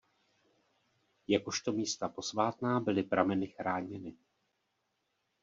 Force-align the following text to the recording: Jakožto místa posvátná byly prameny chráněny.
Jakožto 1.27 1.71
místa 1.73 2.09
posvátná 2.09 2.79
byly 2.79 3.03
prameny 3.03 3.47
chráněny. 3.47 4.13